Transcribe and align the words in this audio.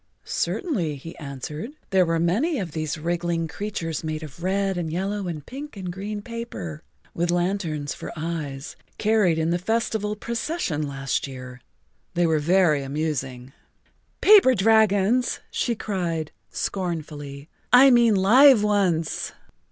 "Certainly," 0.25 0.95
he 0.95 1.15
answered. 1.19 1.73
"There 1.91 2.07
were 2.07 2.17
many 2.19 2.57
of 2.57 2.71
these 2.71 2.97
wriggling 2.97 3.47
creatures 3.47 4.03
made 4.03 4.23
of 4.23 4.41
red 4.41 4.75
and 4.75 4.91
yellow 4.91 5.27
and 5.27 5.45
pink 5.45 5.77
and 5.77 5.93
green 5.93 6.23
paper, 6.23 6.81
with 7.13 7.29
lanterns 7.29 7.93
for 7.93 8.11
eyes, 8.17 8.75
carried 8.97 9.37
in 9.37 9.51
the 9.51 9.59
festival 9.59 10.15
procession 10.15 10.87
last 10.87 11.27
year. 11.27 11.61
They 12.15 12.25
were 12.25 12.39
very 12.39 12.81
amusing." 12.81 13.53
"Paper 14.21 14.55
dragons," 14.55 15.39
she 15.51 15.75
cried 15.75 16.31
scornfully. 16.49 17.47
"I 17.71 17.91
mean 17.91 18.15
live 18.15 18.63
ones." 18.63 19.33